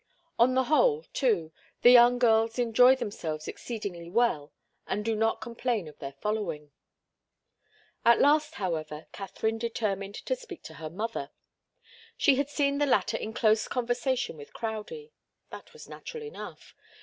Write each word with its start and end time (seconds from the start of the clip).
On 0.39 0.55
the 0.55 0.63
whole, 0.63 1.03
too, 1.13 1.51
the 1.83 1.91
young 1.91 2.17
girls 2.17 2.57
enjoy 2.57 2.95
themselves 2.95 3.47
exceedingly 3.47 4.09
well 4.09 4.51
and 4.87 5.05
do 5.05 5.15
not 5.15 5.41
complain 5.41 5.87
of 5.87 5.99
their 5.99 6.13
following. 6.13 6.71
At 8.03 8.19
last, 8.19 8.55
however, 8.55 9.05
Katharine 9.11 9.59
determined 9.59 10.15
to 10.15 10.35
speak 10.35 10.63
to 10.63 10.73
her 10.81 10.89
mother. 10.89 11.29
She 12.17 12.33
had 12.37 12.49
seen 12.49 12.79
the 12.79 12.87
latter 12.87 13.15
in 13.17 13.31
close 13.31 13.67
conversation 13.67 14.37
with 14.37 14.53
Crowdie. 14.53 15.11
That 15.51 15.71
was 15.71 15.87
natural 15.87 16.23
enough. 16.23 16.73